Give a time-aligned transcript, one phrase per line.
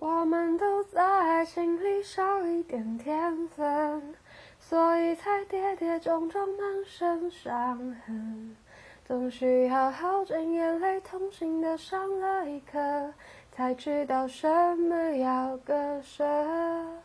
[0.00, 4.14] 我们都在爱情里少一点天分，
[4.60, 8.56] 所以才跌跌撞撞，满身伤痕。
[9.04, 13.12] 总需要耗尽眼泪，痛心的上了一课，
[13.50, 16.24] 才知道什么要割舍。